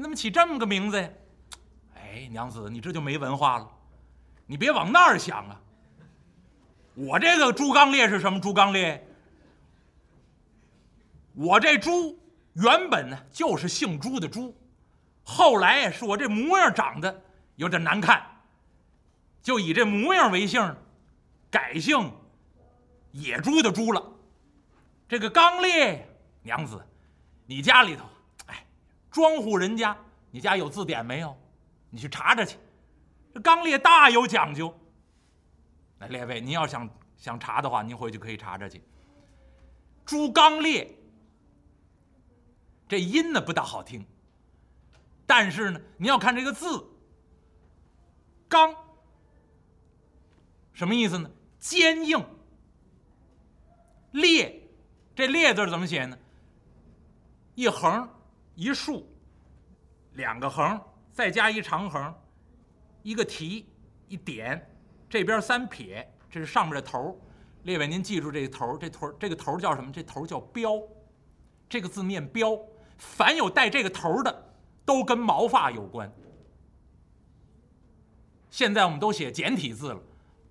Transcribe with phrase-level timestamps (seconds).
[0.00, 1.10] 你怎么起这么个名字呀？
[1.94, 3.68] 哎，娘子，你这就没文化了，
[4.46, 5.60] 你别往那儿想啊。
[6.94, 9.06] 我这个猪刚烈是什么猪刚烈？
[11.34, 12.18] 我这猪
[12.54, 14.56] 原本呢就是姓朱的朱，
[15.22, 17.22] 后来是我这模样长得
[17.56, 18.24] 有点难看，
[19.42, 20.74] 就以这模样为姓，
[21.50, 22.10] 改姓
[23.12, 24.02] 野猪的猪了。
[25.06, 26.08] 这个刚烈
[26.42, 26.82] 娘子，
[27.44, 28.06] 你家里头，
[29.10, 29.96] 庄户人家，
[30.30, 31.36] 你家有字典没有？
[31.90, 32.56] 你去查查去。
[33.34, 34.72] 这刚烈大有讲究。
[35.98, 38.82] 那列位，您要想想查的话，您回去可以查查去。
[40.06, 40.96] 朱刚烈，
[42.88, 44.04] 这音呢不大好听，
[45.26, 46.84] 但是呢，你要看这个字，
[48.48, 48.74] 刚
[50.72, 51.30] 什么意思呢？
[51.58, 52.24] 坚硬。
[54.12, 54.68] 烈，
[55.14, 56.18] 这烈字怎么写呢？
[57.54, 58.08] 一横
[58.54, 59.06] 一竖，
[60.14, 60.80] 两个横，
[61.12, 62.14] 再加一长横，
[63.02, 63.66] 一个提
[64.08, 64.66] 一点。
[65.08, 67.18] 这边三撇，这是上面的头
[67.64, 69.90] 列位，您记住这个头这头儿这个头儿叫什么？
[69.90, 70.80] 这头儿叫标，
[71.68, 72.58] 这个字念标。
[72.96, 76.12] 凡有带这个头儿的，都跟毛发有关。
[78.50, 80.00] 现在我们都写简体字了，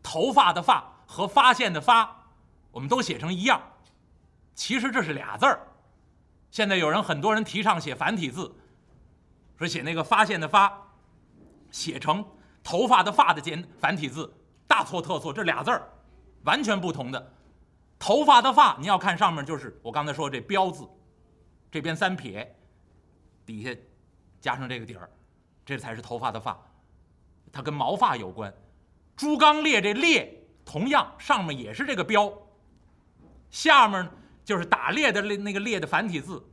[0.02, 2.27] 头发的发和发现的发，
[2.71, 3.61] 我们都写成一样。
[4.55, 5.67] 其实这是俩字儿。
[6.52, 8.55] 现在有人很多人提倡写繁体字，
[9.58, 10.94] 说写那个发现的发，
[11.72, 12.25] 写成
[12.64, 14.33] 头发的发的简繁体字。
[14.67, 15.89] 大错特错，这俩字儿
[16.44, 17.33] 完全不同的。
[17.97, 20.88] 头发的发，你要看上面就是我刚才说这标字，
[21.72, 22.55] 这边三撇，
[23.45, 23.75] 底下
[24.39, 25.09] 加上这个底儿，
[25.66, 26.58] 这才是头发的发，
[27.52, 28.53] 它跟毛发有关。
[29.17, 32.31] 朱刚烈这烈，同样上面也是这个标，
[33.50, 34.11] 下面呢
[34.50, 36.44] 就是打猎的那那个猎的繁体字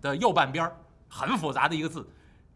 [0.00, 0.68] 的右半边
[1.08, 2.04] 很复杂的一个字。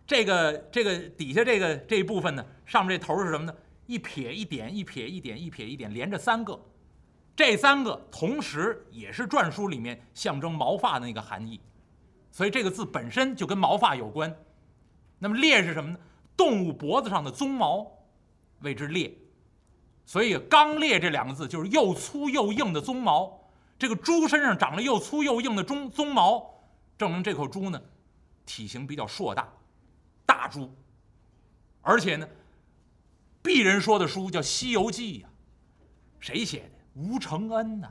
[0.05, 3.55] 这个这个底下这个这一部分呢，上面这头是什么呢？
[3.87, 6.61] 一撇一点，一撇一点，一撇一点，连着三个，
[7.37, 11.61] 这三个同时也是篆书里面象征毛发的那个含义，
[12.33, 14.37] 所以这个字本身就跟毛发有关。
[15.21, 15.99] 那么猎是什么呢？
[16.37, 17.87] 动物脖子上的鬃毛，
[18.63, 19.17] 谓之猎。
[20.05, 23.42] 所以刚烈这两个字就是又粗又硬的鬃毛。
[23.83, 26.49] 这个猪身上长了又粗又硬的鬃鬃毛，
[26.97, 27.83] 证明这口猪呢，
[28.47, 29.49] 体型比较硕大，
[30.25, 30.73] 大猪，
[31.81, 32.29] 而且呢。
[33.43, 35.29] 鄙人说的书叫《西游记》呀，
[36.21, 36.71] 谁写的？
[36.95, 37.91] 吴承恩呐，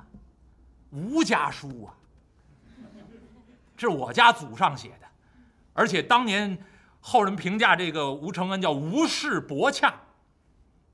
[0.91, 1.93] 吴家书啊，
[3.75, 5.07] 这是我家祖上写的，
[5.73, 6.57] 而且当年
[7.01, 9.93] 后人评价这个吴承恩叫吴氏博洽，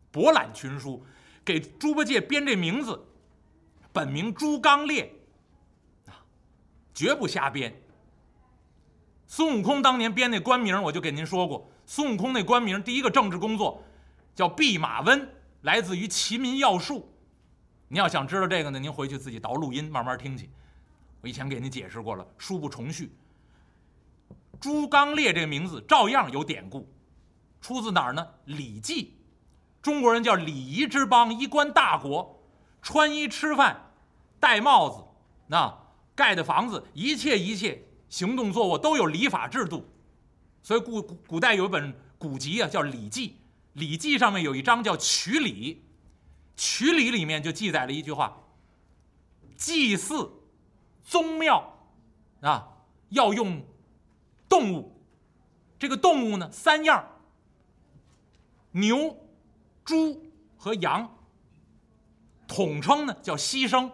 [0.09, 1.05] 博览群书，
[1.45, 2.99] 给猪八戒编这名字，
[3.97, 5.11] 本名朱刚烈，
[6.05, 6.21] 啊，
[6.93, 7.73] 绝不瞎编。
[9.25, 13.83] 孙悟空当年编那官名，我就给您说过，孙悟空那官名第一个政治工作。
[14.35, 15.27] 叫弼马温，
[15.61, 16.99] 来自于《齐民要术》。
[17.87, 20.47] 您要想知道这个呢，您回去自己倒录音，慢慢听去。
[21.21, 23.11] 我以前给您解释过了，书不重叙。
[24.59, 26.87] 朱刚烈这个名字照样有典故，
[27.61, 28.27] 出自哪儿呢？
[28.55, 29.03] 《礼记》。
[29.81, 32.39] 中国人叫礼仪之邦，衣冠大国，
[32.83, 33.86] 穿衣吃饭、
[34.39, 35.03] 戴帽子、
[35.47, 35.73] 那
[36.15, 39.85] 盖的房子，一切一切行动坐卧都有礼法制度。
[40.63, 43.29] 所以古古代有一本古籍啊，叫《礼记》。
[43.73, 45.75] 《礼记》上面有一章叫《曲礼》，
[46.55, 48.37] 《曲礼》里面就记载了一句话：
[49.55, 50.31] 祭祀
[51.03, 51.77] 宗庙
[52.41, 52.67] 啊，
[53.09, 53.63] 要用
[54.49, 54.99] 动物。
[55.79, 57.05] 这个动物呢，三样：
[58.71, 59.15] 牛、
[59.85, 61.13] 猪和羊。
[62.47, 63.91] 统称呢叫牺牲。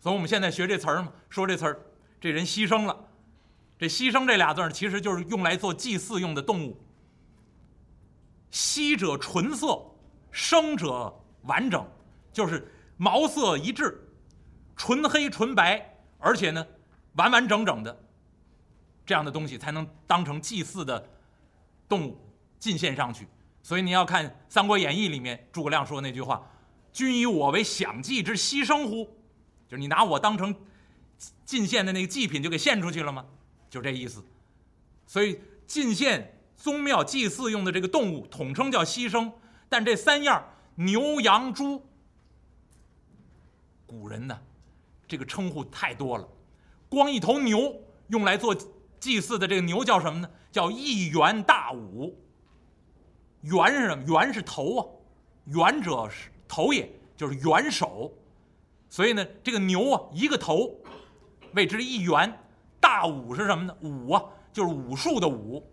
[0.00, 1.80] 所以我们现在学这词儿嘛，说这词儿，
[2.20, 3.04] 这人牺牲了。
[3.78, 6.76] 这“牺牲”这俩字儿，其实就是用来做祭祀用的动物。
[8.50, 9.80] 稀者纯色，
[10.32, 11.86] 生者完整，
[12.32, 13.96] 就是毛色一致，
[14.74, 16.66] 纯黑纯白，而且呢
[17.12, 17.96] 完完整整的，
[19.06, 21.08] 这样的东西才能当成祭祀的
[21.88, 22.18] 动物
[22.58, 23.28] 进献上去。
[23.62, 26.44] 所以你要看《三国演义》里面诸葛亮说那句话
[26.92, 29.08] ：“君以我为享祭之牺牲乎？”
[29.68, 30.54] 就是你拿我当成
[31.44, 33.24] 进献的那个祭品就给献出去了吗？
[33.70, 34.24] 就这意思。
[35.06, 36.34] 所以进献。
[36.60, 39.30] 宗庙祭祀用的这个动物统称叫牺牲，
[39.68, 40.44] 但这三样
[40.74, 41.80] 牛羊猪，
[43.86, 44.36] 古人呢，
[45.06, 46.28] 这个称呼太多了。
[46.88, 48.52] 光一头牛用来做
[48.98, 50.28] 祭祀的这个牛叫什么呢？
[50.50, 52.18] 叫一元大武。
[53.42, 54.02] 元是什么？
[54.08, 54.86] 元是头啊，
[55.44, 58.12] 元者是头，也就是元首。
[58.88, 60.80] 所以呢，这个牛啊，一个头，
[61.52, 62.44] 谓之一元。
[62.80, 63.76] 大武是什么呢？
[63.80, 64.22] 武啊。
[64.50, 65.64] 就是武术的武。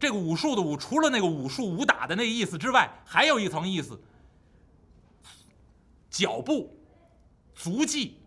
[0.00, 4.00] 这个武术的武，除了那个武术武打的那个意思之外，还有一层意思：
[6.10, 6.76] 脚步、
[7.54, 8.18] 足迹。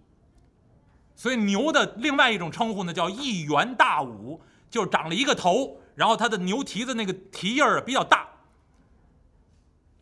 [1.16, 4.40] 所以牛的另外一种称呼呢，叫一元大武，
[4.70, 8.30] 就是长了一个头，然后它的牛蹄子那个蹄印儿比较大。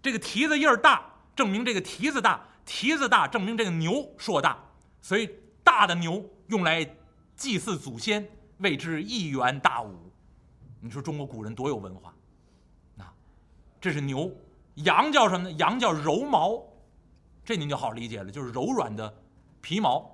[0.03, 4.57] 这个蹄子印儿大，证明这个蹄子大；蹄子大，证明这个牛硕大。
[5.01, 5.29] 所以
[5.63, 6.85] 大的牛用来
[7.35, 8.27] 祭祀祖先，
[8.57, 10.11] 谓之一元大武。
[10.81, 12.13] 你说中国古人多有文化，
[12.95, 13.05] 那
[13.79, 14.31] 这是牛。
[14.75, 15.51] 羊叫什么呢？
[15.57, 16.61] 羊叫柔毛，
[17.43, 19.13] 这您就好理解了，就是柔软的
[19.61, 20.11] 皮毛，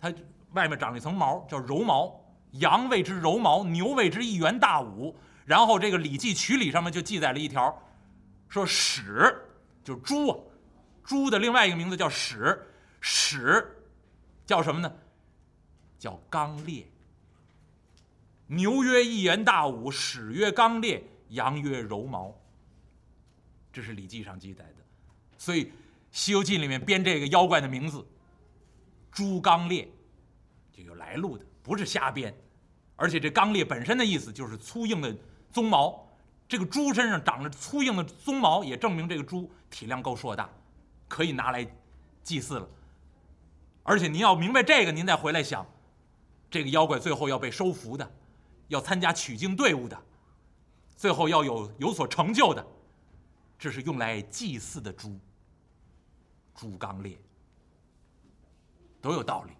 [0.00, 0.12] 它。
[0.52, 2.18] 外面长了一层毛，叫柔毛。
[2.52, 5.14] 羊谓之柔毛，牛谓之一元大武。
[5.44, 7.82] 然后这个《礼记曲礼》上面就记载了一条，
[8.48, 9.36] 说豕
[9.84, 10.38] 就是猪啊，
[11.08, 12.66] 猪的另外一个名字叫屎”，
[13.00, 13.66] 屎
[14.44, 14.92] 叫什么呢？
[15.98, 16.86] 叫刚烈。
[18.46, 22.38] 牛曰一元大武，屎曰刚烈，羊曰柔毛。
[23.72, 24.84] 这是《礼记》上记载的。
[25.38, 25.64] 所以
[26.12, 28.06] 《西游记》里面编这个妖怪的名字，
[29.10, 29.88] 猪刚烈。
[30.70, 32.36] 就有来路的，不是瞎编，
[32.96, 35.16] 而且这刚烈本身的意思就是粗硬的
[35.54, 36.06] 鬃毛，
[36.46, 40.50] 这个猪身上长着粗硬的鬃毛，也证明这个猪体量够硕大，
[41.08, 41.66] 可以拿来
[42.22, 42.68] 祭祀了。
[43.82, 45.66] 而且您要明白这个，您再回来想，
[46.50, 48.08] 这个妖怪最后要被收服的，
[48.68, 49.98] 要参加取经队伍的，
[50.96, 52.64] 最后要有有所成就的，
[53.58, 55.18] 这是用来祭祀的猪。
[56.54, 57.16] 猪刚烈，
[59.00, 59.52] 都有道理。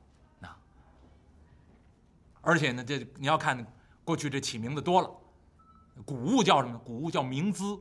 [2.41, 3.67] 而且呢，这你要看
[4.05, 5.11] 过去这起名字多了，
[6.07, 6.79] 古物叫什么？
[6.79, 7.79] 古物叫名资，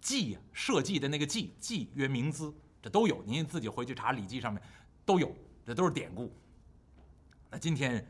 [0.00, 3.22] 计呀，社稷的那个计，计曰名资，这都有。
[3.24, 4.62] 您自己回去查《礼记》上面
[5.04, 5.34] 都有，
[5.66, 6.32] 这都是典故。
[7.50, 8.06] 那今天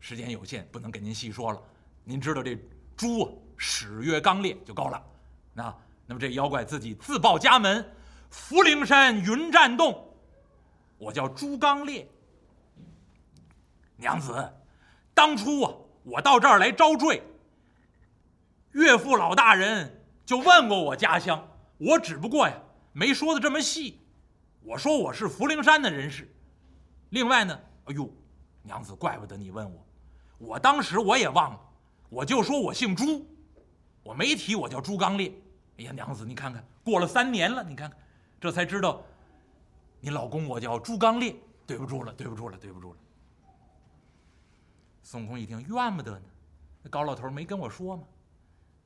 [0.00, 1.62] 时间有限，不能给您细说了。
[2.02, 2.58] 您知道这
[2.96, 5.02] 猪啊始曰刚烈就够了。
[5.52, 5.74] 那
[6.06, 7.88] 那么这妖怪自己自报家门：
[8.30, 10.12] 福陵山云栈洞，
[10.98, 12.08] 我叫朱刚烈，
[13.96, 14.52] 娘子。
[15.12, 17.22] 当初啊，我到这儿来招赘，
[18.72, 19.99] 岳父老大人
[20.30, 21.44] 就问过我家乡，
[21.76, 22.56] 我只不过呀
[22.92, 23.98] 没说的这么细，
[24.62, 26.32] 我说我是福陵山的人士。
[27.08, 28.08] 另外呢，哎呦，
[28.62, 29.84] 娘子，怪不得你问我，
[30.38, 31.60] 我当时我也忘了，
[32.08, 33.26] 我就说我姓朱，
[34.04, 35.34] 我没提我叫朱刚烈。
[35.78, 37.98] 哎呀，娘子，你看看，过了三年了，你看看，
[38.40, 39.02] 这才知道，
[39.98, 41.34] 你老公我叫朱刚烈，
[41.66, 42.98] 对不住了，对不住了，对不住了。
[45.02, 46.22] 孙悟空一听，怨不得呢，
[46.84, 48.04] 那高老头没跟我说吗？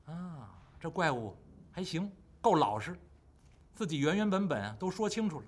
[0.05, 0.49] 啊，
[0.85, 1.35] 这怪物
[1.71, 2.95] 还行，够老实，
[3.73, 5.45] 自己原原本本啊都说清楚了。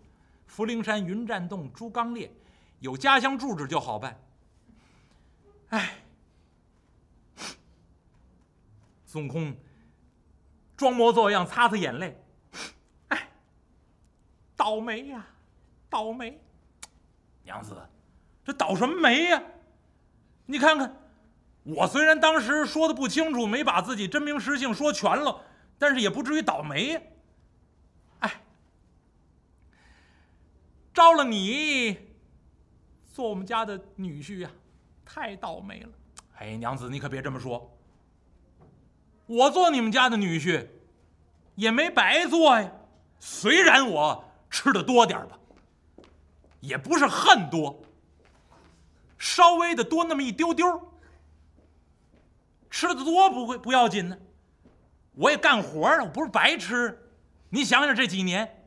[0.47, 2.31] 福陵山云栈洞朱刚烈，
[2.79, 4.19] 有家乡住址就好办。
[5.69, 5.99] 哎，
[9.05, 9.55] 孙悟空
[10.75, 12.19] 装模作样擦擦眼泪，
[13.09, 13.29] 哎，
[14.55, 15.23] 倒霉呀，
[15.87, 16.41] 倒霉！
[17.43, 17.79] 娘子，
[18.43, 19.43] 这倒什么霉呀？
[20.47, 20.97] 你看看，
[21.75, 25.41] 我虽然当时说的不清楚，没把自己真名实姓说全了，
[25.77, 27.01] 但是也不至于倒霉呀。
[28.19, 28.41] 哎，
[30.93, 31.97] 招了你
[33.13, 34.49] 做我们家的女婿呀，
[35.03, 35.89] 太倒霉了。
[36.37, 37.77] 哎，娘子，你可别这么说。
[39.25, 40.67] 我做你们家的女婿，
[41.55, 42.71] 也没白做呀。
[43.19, 45.37] 虽然我吃的多点吧，
[46.61, 47.83] 也不是恨多。
[49.17, 50.65] 稍微的多那么一丢丢，
[52.69, 54.17] 吃的多不会不要紧呢。
[55.13, 56.97] 我也干活了，我不是白吃。
[57.49, 58.65] 你想想这几年，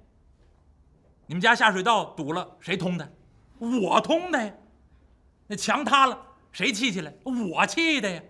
[1.26, 3.12] 你们家下水道堵了，谁通的？
[3.58, 4.52] 我通的呀。
[5.46, 6.18] 那墙塌了，
[6.50, 7.12] 谁砌起来？
[7.24, 8.22] 我砌的呀。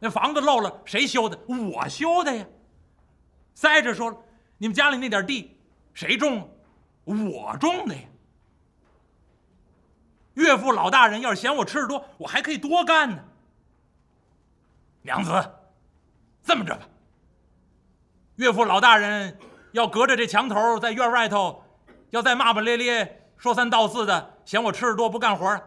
[0.00, 1.38] 那房子漏了，谁修的？
[1.46, 2.44] 我修的呀。
[3.54, 4.16] 再者说了，
[4.58, 5.56] 你们家里那点地，
[5.94, 6.48] 谁种啊？
[7.04, 8.02] 我种的呀。
[10.34, 13.22] 岳父老大人要是嫌我吃的多，我还可以多干呢。
[15.02, 15.30] 娘子，
[16.42, 16.86] 这么着吧，
[18.36, 19.38] 岳父老大人
[19.72, 21.62] 要隔着这墙头在院外头，
[22.10, 25.60] 要再骂骂咧咧、说三道四的，嫌我吃的多不干活。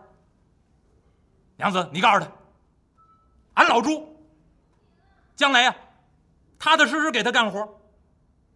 [1.57, 2.31] 娘子，你告诉他，
[3.55, 4.17] 俺老朱
[5.35, 5.75] 将来呀，
[6.57, 7.79] 踏踏实实给他干活，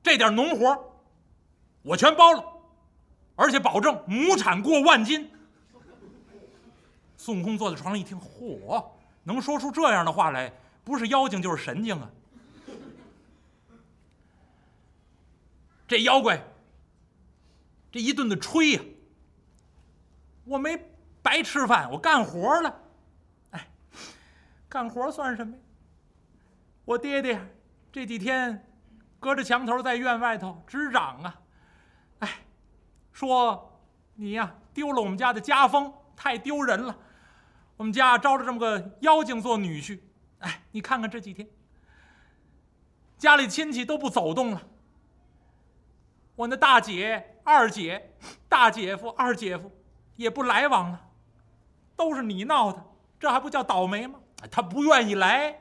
[0.02, 0.94] 这点农活
[1.82, 2.44] 我全包了，
[3.36, 5.32] 而且保证亩产过万斤。
[7.18, 8.86] 孙悟空坐在床上一听，嚯，
[9.24, 10.52] 能说出这样的话来，
[10.90, 12.10] 不是妖精就是神经啊！
[15.88, 16.44] 这妖怪，
[17.92, 18.82] 这一顿的吹呀，
[20.46, 20.84] 我没
[21.22, 22.82] 白吃饭，我干活了。
[23.52, 23.68] 哎，
[24.68, 25.62] 干活算什么呀？
[26.86, 27.40] 我爹爹
[27.92, 28.68] 这几天
[29.20, 31.42] 隔着墙头在院外头直嚷啊，
[32.18, 32.40] 哎，
[33.12, 33.80] 说
[34.16, 36.98] 你呀丢了我们家的家风，太丢人了。
[37.78, 40.00] 我们家招了这么个妖精做女婿，
[40.40, 41.48] 哎，你看看这几天，
[43.18, 44.62] 家里亲戚都不走动了。
[46.36, 48.14] 我那大姐、二姐、
[48.48, 49.72] 大姐夫、二姐夫
[50.16, 51.02] 也不来往了，
[51.96, 52.86] 都是你闹的，
[53.20, 54.20] 这还不叫倒霉吗？
[54.50, 55.60] 他不愿意来，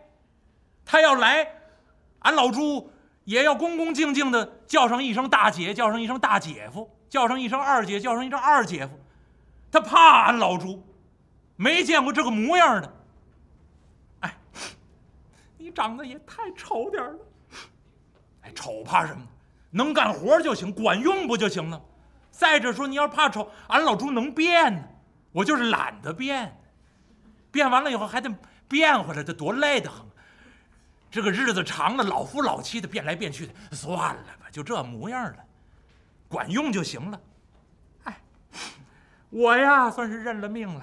[0.84, 1.48] 他要来，
[2.20, 2.92] 俺老朱
[3.24, 8.96] 也要恭恭敬敬的叫上一声大姐，叫上一声大姐夫，叫上一声二姐，叫上一声二姐夫，
[9.72, 10.86] 他怕俺老朱。
[11.56, 12.97] 没见过这个模样的，
[15.68, 17.18] 你长得也太丑点了，
[18.40, 19.20] 哎，丑怕什么？
[19.70, 21.78] 能干活就行，管用不就行了？
[22.30, 24.82] 再者说，你要怕丑，俺老朱能变呢，
[25.30, 26.58] 我就是懒得变，
[27.50, 28.34] 变完了以后还得
[28.66, 30.06] 变回来，这多累得很。
[31.10, 35.44] 这个日子长了，老夫老妻的变来变去的，算了吧，就这模样了，
[36.28, 37.20] 管用就行了。
[38.04, 38.18] 哎，
[39.28, 40.82] 我呀，算是认了命了。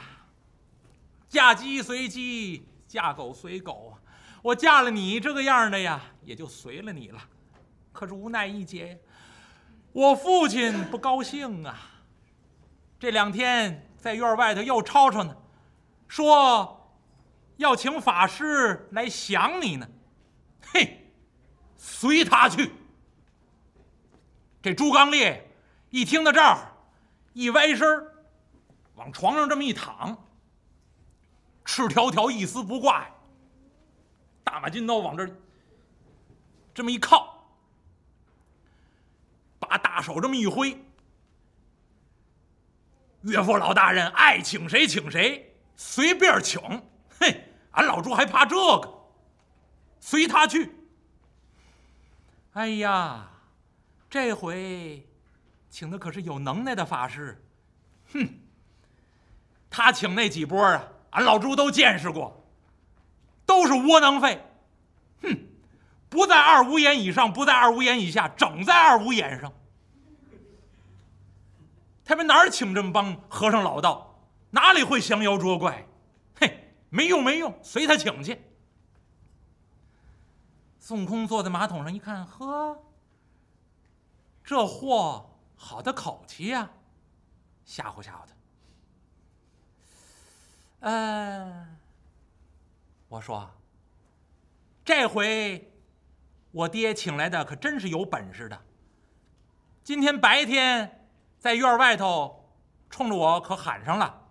[1.28, 4.05] 嫁鸡随鸡，嫁狗随狗啊！
[4.46, 7.20] 我嫁了你这个样的呀，也就随了你了。
[7.92, 9.02] 可是无奈一劫，
[9.92, 11.76] 我父亲不高兴啊。
[13.00, 15.36] 这两天在院外头又吵吵呢，
[16.08, 16.96] 说
[17.58, 19.90] 要请法师来降你呢。
[20.62, 21.12] 嘿，
[21.76, 22.72] 随他去。
[24.62, 25.50] 这朱刚烈
[25.90, 26.72] 一听到这儿，
[27.34, 27.88] 一歪身
[28.94, 30.16] 往床上这么一躺。
[31.64, 33.10] 赤条条，一丝不挂呀！
[34.46, 35.28] 大马金刀往这
[36.74, 37.46] 这么一靠，
[39.60, 40.82] 把大手这么一挥，
[43.24, 46.62] 岳父老大人爱请谁请谁，随便请。
[47.20, 48.94] 嘿，俺老朱还怕这个？
[50.00, 50.74] 随他去。
[52.54, 53.30] 哎呀，
[54.10, 55.06] 这回
[55.70, 57.44] 请的可是有能耐的法师。
[58.14, 58.30] 哼，
[59.70, 60.88] 他请那几波啊！
[61.10, 62.35] 俺老朱都见识过，
[63.46, 64.44] 都是窝囊废，
[65.22, 65.48] 哼，
[66.10, 69.54] 不在二五眼以上，不在二五眼以下，整在二五眼上。
[72.04, 74.20] 他们哪儿请这么帮和尚老道？
[74.52, 75.88] 哪里会降妖捉怪？
[76.40, 78.42] 嘿，没用没用，随他请去。
[80.80, 82.78] 孙悟空坐在马桶上一看，呵，
[84.44, 86.70] 这货好的口气呀，
[87.66, 88.36] 吓唬吓唬他。
[90.82, 91.78] 嗯，
[93.08, 93.50] 我说，
[94.84, 95.72] 这回
[96.52, 98.60] 我爹请来的可真是有本事的。
[99.84, 101.08] 今天白天
[101.38, 102.50] 在院外头
[102.90, 104.22] 冲着我可喊上了，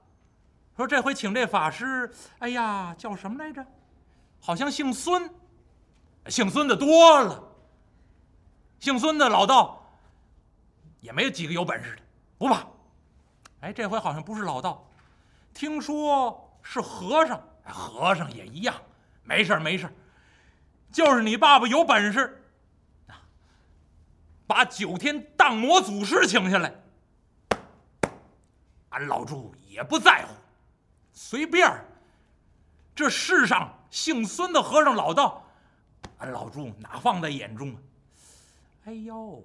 [0.77, 3.65] 说这回请这法师，哎呀，叫什么来着？
[4.41, 5.33] 好像姓孙，
[6.27, 7.43] 姓孙的多了。
[8.81, 9.83] 姓孙的老道
[11.01, 12.03] 也没有几个有本事的，
[12.37, 12.67] 不怕。
[13.61, 14.91] 哎，这回好像不是老道，
[15.55, 16.41] 听说。
[16.67, 17.39] 是和尚，
[17.73, 18.75] 和尚也一样，
[19.23, 19.89] 没事没事
[20.93, 22.43] 就是你爸爸有本事，
[24.47, 26.73] 把九天荡魔祖师请下来，
[28.91, 30.35] 俺老朱也不在乎，
[31.13, 31.85] 随便
[32.95, 35.45] 这世上姓孙的和尚老道，
[36.19, 37.79] 俺老朱哪放在眼中啊？
[38.85, 39.43] 哎呦，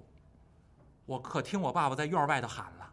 [1.06, 2.92] 我可听我爸爸在院外头喊了，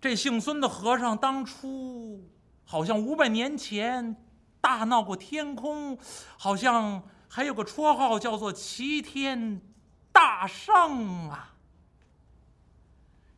[0.00, 2.22] 这姓孙的和尚当初。
[2.70, 4.14] 好像五百年前
[4.60, 5.96] 大闹过天空，
[6.36, 9.62] 好像还有个绰号叫做齐天
[10.12, 11.54] 大圣啊！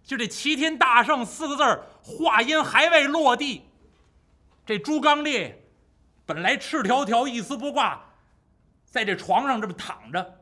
[0.03, 3.63] 就这“齐天大圣”四个字儿，话音还未落地，
[4.67, 5.65] 这朱刚烈
[6.27, 8.01] 本来赤条条、一丝不挂，
[8.85, 10.41] 在这床上这么躺着，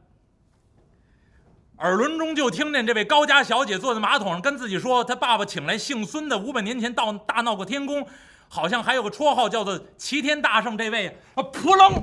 [1.81, 8.09] 耳轮中就听见这位高家小姐坐在马桶上跟自己说：“他爸爸请来姓孙的，五百年前到大闹过天宫。”
[8.49, 12.03] 好像还有个绰号叫做齐天大圣，这位啊，扑棱，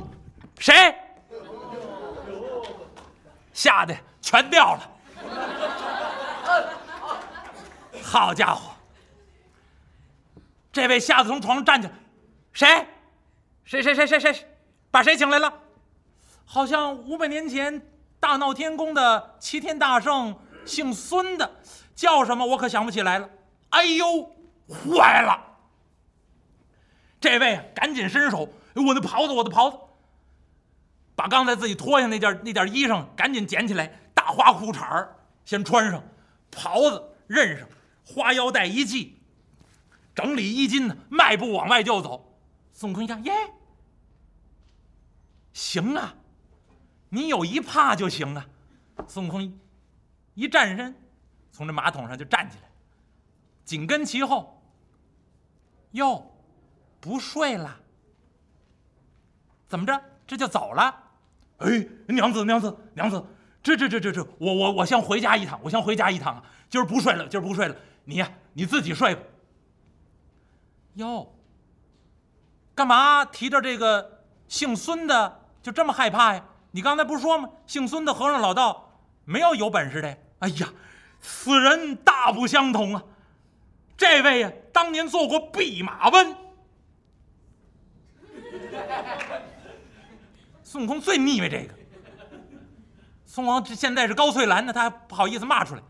[0.60, 0.96] 谁？
[3.54, 4.92] 吓得全掉了。
[8.04, 8.72] 好家伙，
[10.72, 11.94] 这位吓得从床上站起来，
[12.54, 12.88] 谁？
[13.64, 14.48] 谁谁谁谁谁？
[14.92, 15.52] 把谁请来了？
[16.46, 17.82] 好像五百年前
[18.20, 21.50] 大闹天宫的齐天大圣，姓孙的，
[21.96, 22.46] 叫什么？
[22.46, 23.28] 我可想不起来了。
[23.70, 24.30] 哎呦，
[24.70, 25.55] 坏了！
[27.26, 29.80] 这位赶紧伸手，我的袍子，我的袍子，
[31.16, 36.04] 把刚才自己脱下那件那件衣裳赶紧捡起来，大花裤衩儿先穿上，
[36.52, 37.68] 袍子认上，
[38.06, 39.20] 花腰带一系，
[40.14, 42.38] 整理衣襟呢，迈步往外就走。
[42.74, 43.34] 孙悟空一看，耶，
[45.52, 46.14] 行啊，
[47.10, 48.46] 你有一怕就行啊。
[49.08, 49.58] 孙悟空一
[50.36, 50.96] 一站身，
[51.52, 52.70] 从这马桶上就站起来，
[53.64, 54.62] 紧跟其后。
[55.94, 56.35] 哟，
[57.06, 57.78] 不睡了？
[59.68, 60.02] 怎么着？
[60.26, 61.04] 这就走了？
[61.58, 63.24] 哎，娘子，娘子，娘子，
[63.62, 66.44] 这这这这这，我我我先回家一趟，我先回家一趟啊！
[66.68, 69.22] 今儿不睡了，今儿不睡了，你呀，你自己睡吧。
[70.96, 71.32] 哟，
[72.74, 76.44] 干嘛提着这个姓孙的就这么害怕呀？
[76.72, 77.48] 你刚才不是说吗？
[77.68, 80.18] 姓孙的和尚老道没有有本事的。
[80.40, 80.74] 哎呀，
[81.22, 83.04] 此人大不相同啊！
[83.96, 86.45] 这位呀，当年做过弼马温。
[90.76, 91.74] 孙悟空最腻歪这个。
[93.26, 95.82] 孙王这现在是高翠兰呢，他还不好意思骂出来。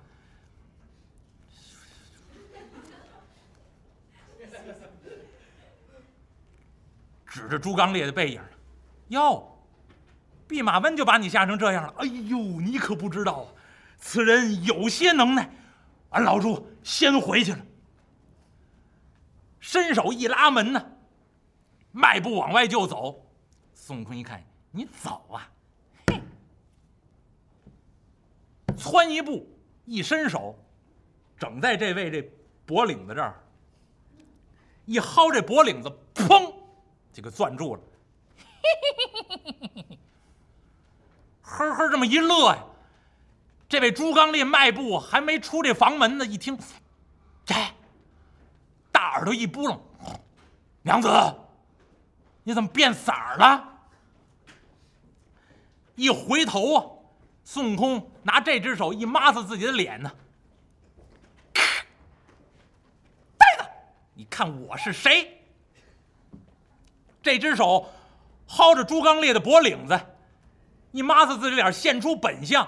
[7.26, 8.40] 指着朱刚烈的背影，
[9.08, 9.58] 哟，
[10.48, 11.94] 弼马温就把你吓成这样了。
[11.98, 13.46] 哎呦，你可不知道啊，
[13.98, 15.50] 此人有些能耐。
[16.12, 17.60] 俺老朱先回去了。
[19.60, 20.86] 伸手一拉门呢，
[21.92, 23.26] 迈步往外就走。
[23.74, 24.42] 孙悟空一看，
[24.76, 25.50] 你走啊，
[26.08, 26.22] 嘿，
[28.76, 29.48] 窜一步，
[29.86, 30.54] 一伸手，
[31.40, 32.30] 整在这位这
[32.66, 33.42] 脖领子这儿，
[34.84, 36.54] 一薅这脖领子，砰！
[37.14, 37.82] 就给攥住了，
[38.36, 39.98] 嘿嘿嘿嘿嘿嘿嘿
[41.42, 42.62] 呵呵，这么一乐呀，
[43.70, 46.60] 这位朱刚烈迈步还没出这房门呢，一听，
[47.46, 47.56] 这
[48.92, 49.80] 大耳朵一扑棱，
[50.82, 51.08] 娘子，
[52.44, 53.72] 你怎么变色儿了？
[55.96, 56.86] 一回头啊，
[57.44, 60.12] 孙悟空拿这只手一抹擦自己的脸呢，
[63.38, 63.70] 呆子，
[64.14, 65.42] 你看我是谁？
[67.24, 67.92] 这只手
[68.48, 70.00] 薅着朱刚烈的脖领子，
[70.92, 72.68] 一抹子自己脸，现出本相。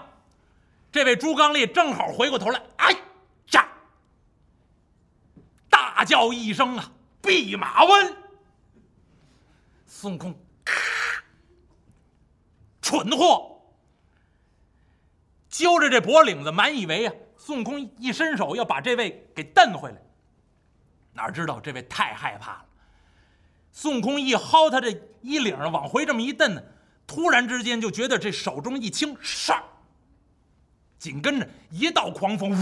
[0.92, 2.92] 这位朱刚烈正好回过头来，哎
[3.52, 3.68] 呀！
[5.70, 8.16] 大叫一声啊，弼马温！
[9.86, 10.34] 孙悟空，
[12.88, 13.60] 蠢货，
[15.50, 20.02] 揪着这脖领子，满以为啊，孙悟空一伸手要把这位给蹬回来，
[21.12, 22.66] 哪知道这位太害怕了。
[23.74, 24.90] 孙悟空一薅他这
[25.22, 26.64] 衣领，往回这么一蹬呢，
[27.06, 29.62] 突然之间就觉得这手中一轻，唰，
[30.98, 32.58] 紧跟着一道狂风，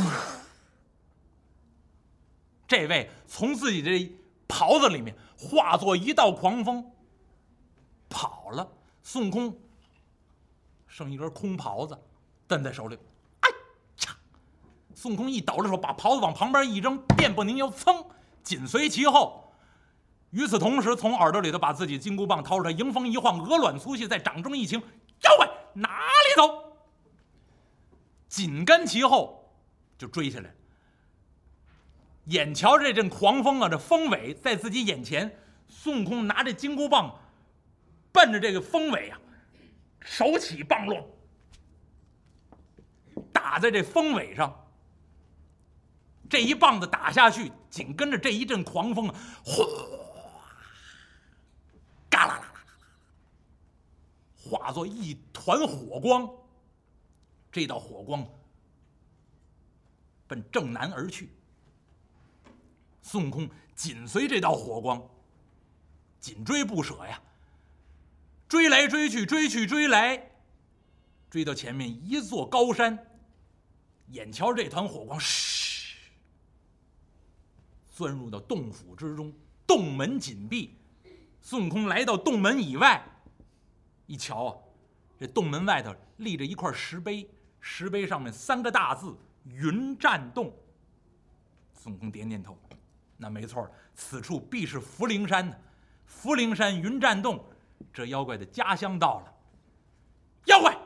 [2.68, 4.12] 这位从自己这
[4.48, 6.92] 袍子里面化作一道狂风，
[8.10, 8.72] 跑了。
[9.04, 9.56] 孙悟空
[10.96, 12.00] 剩一根空袍子，
[12.48, 12.98] 蹬在手里，
[13.42, 13.50] 哎
[14.08, 14.16] 呀！
[14.94, 18.06] 孙悟空一抖着手，把袍子往旁边一扔，变不宁腰，噌，
[18.42, 19.54] 紧随其后。
[20.30, 26.78] 与此同时，从耳朵里头把自己金箍棒掏出来，迎风一晃，鹅卵粗细，在掌中一擎，妖怪哪里走？
[28.30, 29.54] 紧跟其后
[29.98, 30.56] 就追下来。
[32.28, 37.20] 眼瞧这阵狂风啊，这风尾在自己眼前，孙悟空拿着金箍棒，
[38.14, 39.20] 奔着这个风尾啊，
[40.06, 41.06] 手起棒落，
[43.34, 44.62] 打在这风尾上。
[46.30, 49.64] 这一棒子打下去，紧跟着这一阵狂风啊，呼！
[54.38, 56.30] 化作一团火光，
[57.52, 58.24] 这道火光
[60.28, 61.30] 奔正南而去。
[63.02, 65.02] 孙悟空紧随这道火光，
[66.20, 67.20] 紧追不舍呀，
[68.48, 70.32] 追来追去，追去追来，
[71.30, 72.98] 追到前面一座高山，
[74.10, 75.98] 眼瞧这团火光，嘘，
[77.90, 79.34] 钻入到洞府之中，
[79.66, 80.78] 洞门紧闭。
[81.42, 83.04] 孙悟空来到洞门以外。
[84.08, 84.58] 一瞧啊，
[85.20, 87.28] 这洞门外头立着一块石碑，
[87.60, 90.56] 石碑上面三个大字“云栈洞”。
[91.74, 92.56] 孙悟空点点头，
[93.18, 95.56] 那没错，此处必是福陵山呢。
[96.06, 97.44] 福陵山云栈洞，
[97.94, 99.34] 这妖怪的家乡到了。
[100.46, 100.78] 妖怪，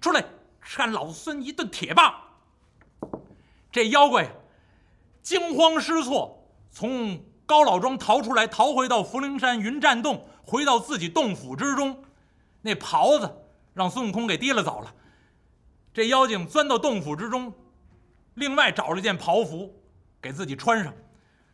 [0.00, 0.24] 出来，
[0.62, 2.14] 扇老孙一顿铁棒！
[3.70, 4.28] 这妖怪
[5.22, 12.04] 惊慌失措，从高老庄逃出来，逃回到福陵山云栈洞，回到自己洞府之中。
[12.62, 14.94] 那袍子让孙悟空给提了走了，
[15.94, 17.52] 这妖精钻到洞府之中，
[18.34, 19.80] 另外找了件袍服
[20.20, 20.92] 给自己穿上，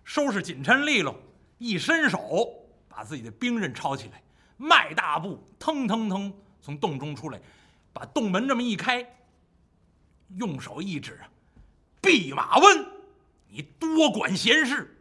[0.04, 1.14] 收拾紧抻利落，
[1.58, 2.48] 一伸手
[2.88, 4.22] 把自己的兵刃抄起来，
[4.56, 7.40] 迈大步腾腾腾从洞中出来，
[7.92, 9.06] 把洞门这么一开，
[10.36, 11.20] 用手一指
[12.00, 12.86] ：“弼马温，
[13.48, 14.92] 你多管闲事。”